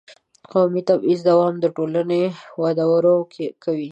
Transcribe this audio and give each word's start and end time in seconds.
د 0.03 0.03
قومي 0.51 0.81
تبعیض 0.89 1.19
دوام 1.29 1.55
د 1.59 1.65
ټولنې 1.75 2.23
وده 2.61 2.83
ورو 2.91 3.15
کوي. 3.63 3.89